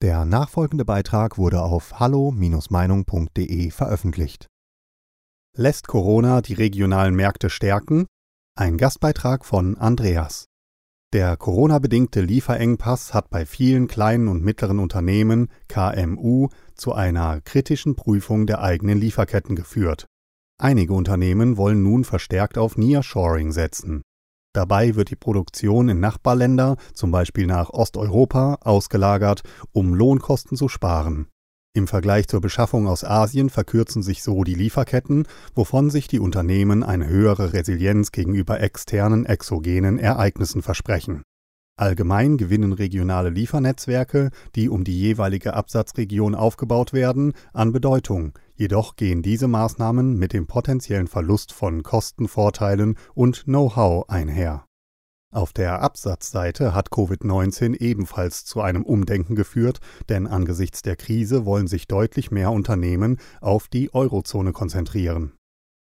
Der 0.00 0.24
nachfolgende 0.24 0.84
Beitrag 0.84 1.38
wurde 1.38 1.60
auf 1.60 1.98
hallo-meinung.de 1.98 3.70
veröffentlicht. 3.72 4.46
Lässt 5.56 5.88
Corona 5.88 6.40
die 6.40 6.54
regionalen 6.54 7.16
Märkte 7.16 7.50
stärken? 7.50 8.06
Ein 8.56 8.76
Gastbeitrag 8.76 9.44
von 9.44 9.76
Andreas. 9.76 10.46
Der 11.12 11.36
Corona-bedingte 11.36 12.20
Lieferengpass 12.20 13.12
hat 13.12 13.28
bei 13.30 13.44
vielen 13.44 13.88
kleinen 13.88 14.28
und 14.28 14.44
mittleren 14.44 14.78
Unternehmen 14.78 15.48
KMU 15.66 16.48
zu 16.76 16.92
einer 16.92 17.40
kritischen 17.40 17.96
Prüfung 17.96 18.46
der 18.46 18.60
eigenen 18.60 19.00
Lieferketten 19.00 19.56
geführt. 19.56 20.06
Einige 20.60 20.92
Unternehmen 20.92 21.56
wollen 21.56 21.82
nun 21.82 22.04
verstärkt 22.04 22.56
auf 22.56 22.76
Nearshoring 22.76 23.50
setzen. 23.50 24.02
Dabei 24.58 24.96
wird 24.96 25.10
die 25.10 25.14
Produktion 25.14 25.88
in 25.88 26.00
Nachbarländer, 26.00 26.78
zum 26.92 27.12
Beispiel 27.12 27.46
nach 27.46 27.70
Osteuropa, 27.70 28.58
ausgelagert, 28.62 29.42
um 29.70 29.94
Lohnkosten 29.94 30.56
zu 30.56 30.68
sparen. 30.68 31.28
Im 31.74 31.86
Vergleich 31.86 32.26
zur 32.26 32.40
Beschaffung 32.40 32.88
aus 32.88 33.04
Asien 33.04 33.50
verkürzen 33.50 34.02
sich 34.02 34.24
so 34.24 34.42
die 34.42 34.56
Lieferketten, 34.56 35.28
wovon 35.54 35.90
sich 35.90 36.08
die 36.08 36.18
Unternehmen 36.18 36.82
eine 36.82 37.06
höhere 37.06 37.52
Resilienz 37.52 38.10
gegenüber 38.10 38.60
externen 38.60 39.26
exogenen 39.26 39.96
Ereignissen 39.96 40.60
versprechen. 40.60 41.22
Allgemein 41.78 42.38
gewinnen 42.38 42.72
regionale 42.72 43.30
Liefernetzwerke, 43.30 44.30
die 44.56 44.68
um 44.68 44.82
die 44.82 44.98
jeweilige 44.98 45.54
Absatzregion 45.54 46.34
aufgebaut 46.34 46.92
werden, 46.92 47.34
an 47.52 47.70
Bedeutung, 47.70 48.36
jedoch 48.56 48.96
gehen 48.96 49.22
diese 49.22 49.46
Maßnahmen 49.46 50.18
mit 50.18 50.32
dem 50.32 50.48
potenziellen 50.48 51.06
Verlust 51.06 51.52
von 51.52 51.84
Kostenvorteilen 51.84 52.96
und 53.14 53.44
Know-how 53.44 54.08
einher. 54.08 54.64
Auf 55.32 55.52
der 55.52 55.80
Absatzseite 55.80 56.74
hat 56.74 56.88
Covid-19 56.88 57.76
ebenfalls 57.76 58.44
zu 58.44 58.60
einem 58.60 58.82
Umdenken 58.82 59.36
geführt, 59.36 59.78
denn 60.08 60.26
angesichts 60.26 60.82
der 60.82 60.96
Krise 60.96 61.46
wollen 61.46 61.68
sich 61.68 61.86
deutlich 61.86 62.32
mehr 62.32 62.50
Unternehmen 62.50 63.18
auf 63.40 63.68
die 63.68 63.94
Eurozone 63.94 64.52
konzentrieren 64.52 65.37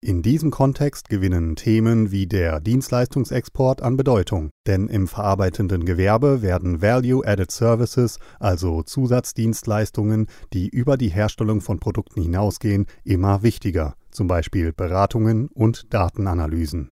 in 0.02 0.22
diesem 0.22 0.50
Kontext 0.50 1.10
gewinnen 1.10 1.56
Themen 1.56 2.12
wie 2.12 2.26
der 2.26 2.62
Dienstleistungsexport 2.62 3.82
an 3.82 3.98
Bedeutung, 3.98 4.50
denn 4.66 4.88
im 4.88 5.08
verarbeitenden 5.08 5.84
Gewerbe 5.84 6.42
werden 6.42 6.82
Value-Added 6.82 7.52
Services, 7.52 8.18
also 8.40 8.82
Zusatzdienstleistungen, 8.82 10.28
die 10.54 10.70
über 10.70 10.96
die 10.98 11.10
Herstellung 11.10 11.62
von 11.62 11.80
Produkten 11.80 12.22
hinausgehen, 12.22 12.86
immer 13.04 13.44
wichtiger, 13.44 13.96
zum 14.10 14.28
Beispiel 14.28 14.72
Beratungen 14.72 15.50
und 15.50 15.94
Datenanalysen. 15.94 16.90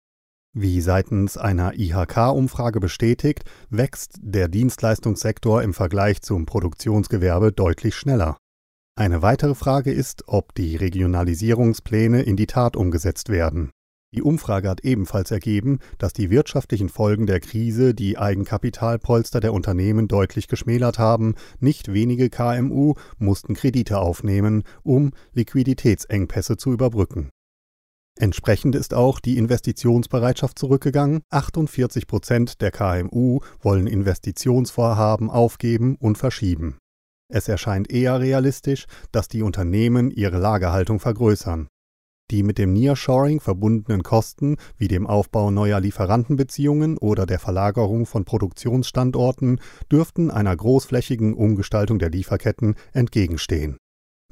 Wie 0.56 0.80
seitens 0.80 1.36
einer 1.36 1.74
IHK-Umfrage 1.74 2.80
bestätigt, 2.80 3.44
wächst 3.70 4.18
der 4.22 4.48
Dienstleistungssektor 4.48 5.62
im 5.62 5.74
Vergleich 5.74 6.22
zum 6.22 6.46
Produktionsgewerbe 6.46 7.52
deutlich 7.52 7.96
schneller. 7.96 8.36
Eine 8.96 9.22
weitere 9.22 9.56
Frage 9.56 9.90
ist, 9.90 10.28
ob 10.28 10.54
die 10.54 10.76
Regionalisierungspläne 10.76 12.22
in 12.22 12.36
die 12.36 12.46
Tat 12.46 12.76
umgesetzt 12.76 13.28
werden. 13.28 13.72
Die 14.14 14.22
Umfrage 14.22 14.68
hat 14.68 14.84
ebenfalls 14.84 15.32
ergeben, 15.32 15.80
dass 15.98 16.12
die 16.12 16.30
wirtschaftlichen 16.30 16.88
Folgen 16.88 17.26
der 17.26 17.40
Krise 17.40 17.92
die 17.92 18.16
Eigenkapitalpolster 18.16 19.40
der 19.40 19.52
Unternehmen 19.52 20.06
deutlich 20.06 20.46
geschmälert 20.46 21.00
haben. 21.00 21.34
Nicht 21.58 21.92
wenige 21.92 22.30
KMU 22.30 22.94
mussten 23.18 23.54
Kredite 23.54 23.98
aufnehmen, 23.98 24.62
um 24.84 25.10
Liquiditätsengpässe 25.32 26.56
zu 26.56 26.72
überbrücken. 26.72 27.30
Entsprechend 28.16 28.76
ist 28.76 28.94
auch 28.94 29.18
die 29.18 29.38
Investitionsbereitschaft 29.38 30.56
zurückgegangen. 30.56 31.22
48 31.30 32.06
Prozent 32.06 32.60
der 32.60 32.70
KMU 32.70 33.40
wollen 33.60 33.88
Investitionsvorhaben 33.88 35.30
aufgeben 35.30 35.96
und 35.96 36.16
verschieben. 36.16 36.78
Es 37.28 37.48
erscheint 37.48 37.90
eher 37.90 38.20
realistisch, 38.20 38.86
dass 39.12 39.28
die 39.28 39.42
Unternehmen 39.42 40.10
ihre 40.10 40.38
Lagerhaltung 40.38 41.00
vergrößern. 41.00 41.68
Die 42.30 42.42
mit 42.42 42.58
dem 42.58 42.72
Nearshoring 42.72 43.40
verbundenen 43.40 44.02
Kosten 44.02 44.56
wie 44.78 44.88
dem 44.88 45.06
Aufbau 45.06 45.50
neuer 45.50 45.80
Lieferantenbeziehungen 45.80 46.96
oder 46.96 47.26
der 47.26 47.38
Verlagerung 47.38 48.06
von 48.06 48.24
Produktionsstandorten 48.24 49.60
dürften 49.92 50.30
einer 50.30 50.56
großflächigen 50.56 51.34
Umgestaltung 51.34 51.98
der 51.98 52.10
Lieferketten 52.10 52.76
entgegenstehen 52.92 53.76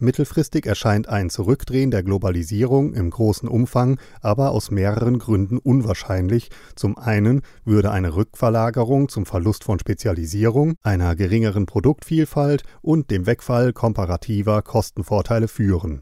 Mittelfristig 0.02 0.66
erscheint 0.66 1.08
ein 1.08 1.30
Zurückdrehen 1.30 1.92
der 1.92 2.02
Globalisierung 2.02 2.92
im 2.92 3.08
großen 3.08 3.48
Umfang 3.48 4.00
aber 4.20 4.50
aus 4.50 4.72
mehreren 4.72 5.20
Gründen 5.20 5.58
unwahrscheinlich. 5.58 6.50
Zum 6.74 6.98
einen 6.98 7.42
würde 7.64 7.92
eine 7.92 8.16
Rückverlagerung 8.16 9.08
zum 9.08 9.26
Verlust 9.26 9.62
von 9.62 9.78
Spezialisierung, 9.78 10.74
einer 10.82 11.14
geringeren 11.14 11.66
Produktvielfalt 11.66 12.64
und 12.80 13.12
dem 13.12 13.26
Wegfall 13.26 13.72
komparativer 13.72 14.62
Kostenvorteile 14.62 15.46
führen. 15.46 16.00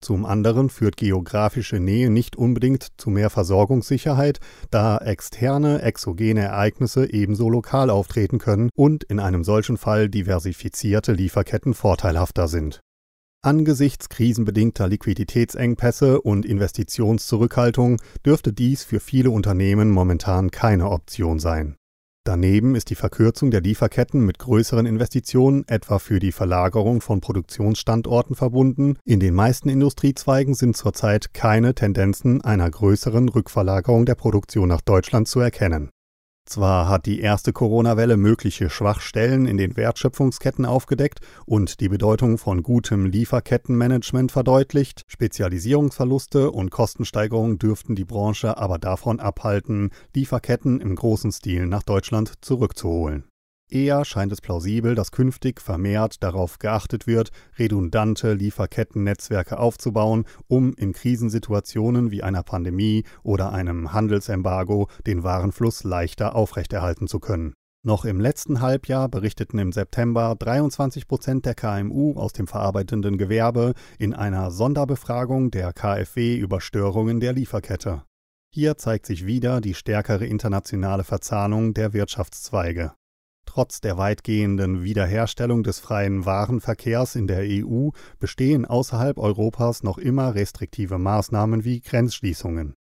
Zum 0.00 0.24
anderen 0.24 0.70
führt 0.70 0.96
geografische 0.96 1.78
Nähe 1.78 2.08
nicht 2.08 2.36
unbedingt 2.36 2.88
zu 2.96 3.10
mehr 3.10 3.28
Versorgungssicherheit, 3.28 4.40
da 4.70 4.96
externe 4.96 5.82
exogene 5.82 6.40
Ereignisse 6.40 7.12
ebenso 7.12 7.50
lokal 7.50 7.90
auftreten 7.90 8.38
können 8.38 8.70
und 8.74 9.04
in 9.04 9.20
einem 9.20 9.44
solchen 9.44 9.76
Fall 9.76 10.08
diversifizierte 10.08 11.12
Lieferketten 11.12 11.74
vorteilhafter 11.74 12.48
sind 12.48 12.80
Angesichts 13.44 14.08
krisenbedingter 14.08 14.86
Liquiditätsengpässe 14.86 16.20
und 16.20 16.46
Investitionszurückhaltung 16.46 18.00
dürfte 18.24 18.52
dies 18.52 18.84
für 18.84 19.00
viele 19.00 19.32
Unternehmen 19.32 19.90
momentan 19.90 20.52
keine 20.52 20.88
Option 20.88 21.40
sein. 21.40 21.74
Daneben 22.24 22.76
ist 22.76 22.90
die 22.90 22.94
Verkürzung 22.94 23.50
der 23.50 23.60
Lieferketten 23.60 24.24
mit 24.24 24.38
größeren 24.38 24.86
Investitionen, 24.86 25.64
etwa 25.66 25.98
für 25.98 26.20
die 26.20 26.30
Verlagerung 26.30 27.00
von 27.00 27.20
Produktionsstandorten, 27.20 28.36
verbunden. 28.36 28.96
In 29.04 29.18
den 29.18 29.34
meisten 29.34 29.68
Industriezweigen 29.68 30.54
sind 30.54 30.76
zurzeit 30.76 31.34
keine 31.34 31.74
Tendenzen 31.74 32.42
einer 32.42 32.70
größeren 32.70 33.28
Rückverlagerung 33.28 34.06
der 34.06 34.14
Produktion 34.14 34.68
nach 34.68 34.82
Deutschland 34.82 35.26
zu 35.26 35.40
erkennen 35.40 35.90
zwar 36.44 36.88
hat 36.88 37.06
die 37.06 37.20
erste 37.20 37.52
Corona-Welle 37.52 38.16
mögliche 38.16 38.70
Schwachstellen 38.70 39.46
in 39.46 39.56
den 39.56 39.76
Wertschöpfungsketten 39.76 40.64
aufgedeckt 40.64 41.20
und 41.46 41.80
die 41.80 41.88
Bedeutung 41.88 42.38
von 42.38 42.62
gutem 42.62 43.06
Lieferkettenmanagement 43.06 44.32
verdeutlicht, 44.32 45.02
Spezialisierungsverluste 45.06 46.50
und 46.50 46.70
Kostensteigerungen 46.70 47.58
dürften 47.58 47.94
die 47.94 48.04
Branche 48.04 48.56
aber 48.58 48.78
davon 48.78 49.20
abhalten, 49.20 49.90
Lieferketten 50.14 50.80
im 50.80 50.94
großen 50.94 51.32
Stil 51.32 51.66
nach 51.66 51.82
Deutschland 51.82 52.32
zurückzuholen 52.40 53.31
Eher 53.72 54.04
scheint 54.04 54.30
es 54.32 54.42
plausibel, 54.42 54.94
dass 54.94 55.12
künftig 55.12 55.58
vermehrt 55.58 56.22
darauf 56.22 56.58
geachtet 56.58 57.06
wird, 57.06 57.30
redundante 57.58 58.34
Lieferkettennetzwerke 58.34 59.58
aufzubauen, 59.58 60.26
um 60.46 60.74
in 60.74 60.92
Krisensituationen 60.92 62.10
wie 62.10 62.22
einer 62.22 62.42
Pandemie 62.42 63.04
oder 63.22 63.50
einem 63.52 63.94
Handelsembargo 63.94 64.88
den 65.06 65.22
Warenfluss 65.22 65.84
leichter 65.84 66.36
aufrechterhalten 66.36 67.08
zu 67.08 67.18
können. 67.18 67.54
Noch 67.82 68.04
im 68.04 68.20
letzten 68.20 68.60
Halbjahr 68.60 69.08
berichteten 69.08 69.58
im 69.58 69.72
September 69.72 70.36
23 70.38 71.08
Prozent 71.08 71.46
der 71.46 71.54
KMU 71.54 72.12
aus 72.18 72.34
dem 72.34 72.46
verarbeitenden 72.46 73.16
Gewerbe 73.16 73.72
in 73.98 74.12
einer 74.12 74.50
Sonderbefragung 74.50 75.50
der 75.50 75.72
KfW 75.72 76.36
über 76.36 76.60
Störungen 76.60 77.20
der 77.20 77.32
Lieferkette. 77.32 78.02
Hier 78.54 78.76
zeigt 78.76 79.06
sich 79.06 79.24
wieder 79.24 79.62
die 79.62 79.72
stärkere 79.72 80.26
internationale 80.26 81.04
Verzahnung 81.04 81.72
der 81.72 81.94
Wirtschaftszweige. 81.94 82.92
Trotz 83.54 83.82
der 83.82 83.98
weitgehenden 83.98 84.82
Wiederherstellung 84.82 85.62
des 85.62 85.78
freien 85.78 86.24
Warenverkehrs 86.24 87.16
in 87.16 87.26
der 87.26 87.42
EU 87.42 87.90
bestehen 88.18 88.64
außerhalb 88.64 89.18
Europas 89.18 89.82
noch 89.82 89.98
immer 89.98 90.34
restriktive 90.34 90.96
Maßnahmen 90.96 91.62
wie 91.62 91.82
Grenzschließungen. 91.82 92.72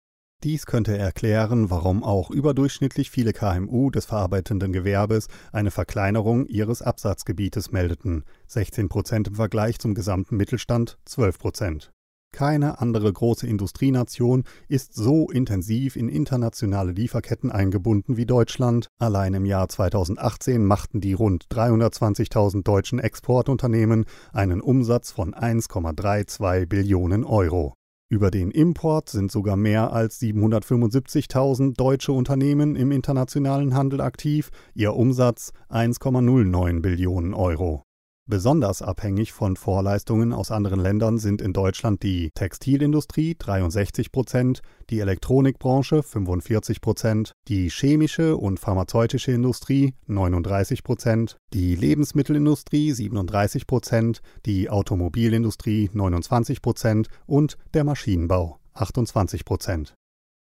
Dies 0.46 0.66
könnte 0.66 0.98
erklären, 0.98 1.70
warum 1.70 2.06
auch 2.06 2.32
überdurchschnittlich 2.32 3.12
viele 3.12 3.34
KMU 3.34 3.92
des 3.92 4.06
verarbeitenden 4.06 4.72
Gewerbes 4.72 5.28
eine 5.52 5.72
Verkleinerung 5.72 6.46
ihres 6.46 6.82
Absatzgebietes 6.82 7.74
meldeten, 7.74 8.24
16 8.48 8.88
Prozent 8.88 9.28
im 9.28 9.36
Vergleich 9.36 9.78
zum 9.78 9.94
gesamten 9.94 10.38
Mittelstand 10.38 11.00
12 11.04 11.38
Prozent. 11.38 11.92
Keine 12.34 12.80
andere 12.80 13.12
große 13.12 13.46
Industrienation 13.46 14.46
ist 14.70 14.94
so 14.94 15.30
intensiv 15.30 15.96
in 15.96 16.08
internationale 16.08 16.94
Lieferketten 16.94 17.52
eingebunden 17.52 18.16
wie 18.16 18.26
Deutschland. 18.26 18.88
Allein 19.00 19.34
im 19.34 19.46
Jahr 19.46 19.68
2018 19.68 20.66
machten 20.66 21.02
die 21.02 21.14
rund 21.14 21.46
320.000 21.52 22.64
deutschen 22.64 23.00
Exportunternehmen 23.00 24.06
einen 24.32 24.62
Umsatz 24.62 25.12
von 25.12 25.34
1,32 25.34 26.68
Billionen 26.68 27.26
Euro. 27.26 27.74
Über 28.10 28.32
den 28.32 28.52
Import 28.52 29.10
sind 29.10 29.32
sogar 29.32 29.56
mehr 29.56 29.94
als 29.94 30.20
775.000 30.22 31.76
deutsche 31.76 32.12
Unternehmen 32.12 32.76
im 32.76 32.92
internationalen 32.92 33.74
Handel 33.74 34.02
aktiv, 34.02 34.50
ihr 34.74 34.96
Umsatz 34.96 35.54
1,09 35.70 36.82
Billionen 36.82 37.34
Euro. 37.34 37.84
Besonders 38.28 38.82
abhängig 38.82 39.34
von 39.34 39.56
Vorleistungen 39.56 40.32
aus 40.32 40.52
anderen 40.52 40.80
Ländern 40.80 41.18
sind 41.18 41.42
in 41.42 41.54
Deutschland 41.54 42.04
die 42.04 42.30
Textilindustrie 42.36 43.36
63 43.38 44.12
Prozent, 44.12 44.62
die 44.90 45.00
Elektronikbranche 45.00 46.04
45 46.04 46.82
Prozent, 46.82 47.34
die 47.48 47.70
chemische 47.70 48.38
und 48.38 48.60
pharmazeutische 48.60 49.32
Industrie 49.32 49.96
39 50.06 50.84
Prozent, 50.84 51.38
die 51.54 51.76
Lebensmittelindustrie 51.76 52.92
37 52.92 53.66
Prozent, 53.66 54.22
die 54.46 54.70
Automobilindustrie 54.70 55.90
29 55.92 56.62
Prozent 56.62 57.08
und 57.26 57.58
der 57.74 57.84
Maschinenbau 57.84 58.60
28 58.74 59.46
Prozent. 59.46 59.96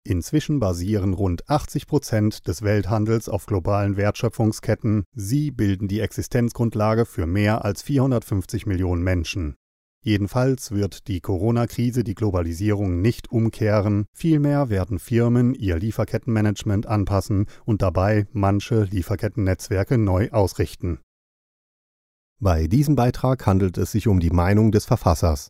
Inzwischen 0.03 0.59
basieren 0.59 1.13
rund 1.13 1.49
80 1.49 1.87
Prozent 1.87 2.47
des 2.47 2.61
Welthandels 2.61 3.27
auf 3.27 3.45
globalen 3.45 3.97
Wertschöpfungsketten. 3.97 5.03
Sie 5.13 5.51
bilden 5.51 5.87
die 5.87 5.99
Existenzgrundlage 5.99 7.05
für 7.05 7.25
mehr 7.25 7.65
als 7.65 7.81
450 7.81 8.65
Millionen 8.65 9.03
Menschen. 9.03 9.55
Jedenfalls 10.07 10.71
wird 10.71 11.09
die 11.09 11.19
Corona-Krise 11.19 12.05
die 12.05 12.15
Globalisierung 12.15 13.01
nicht 13.01 13.29
umkehren, 13.29 14.05
vielmehr 14.13 14.69
werden 14.69 14.99
Firmen 14.99 15.53
ihr 15.53 15.77
Lieferkettenmanagement 15.77 16.85
anpassen 16.85 17.47
und 17.65 17.81
dabei 17.81 18.27
manche 18.31 18.83
Lieferkettennetzwerke 18.83 19.97
neu 19.97 20.29
ausrichten. 20.31 20.99
Bei 22.39 22.67
diesem 22.67 22.95
Beitrag 22.95 23.45
handelt 23.45 23.77
es 23.77 23.91
sich 23.91 24.07
um 24.07 24.19
die 24.19 24.29
Meinung 24.29 24.71
des 24.71 24.85
Verfassers. 24.85 25.49